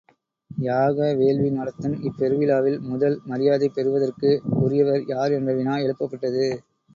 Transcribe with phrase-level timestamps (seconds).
[0.51, 4.31] யாக வேள்வி நடத்தும் இப்பெருவிழாவில் முதல் மரியாதை பெறுவதற்கு
[4.61, 6.45] உரியவர் யார் என்ற வினா எழுப்பப்பட்டது.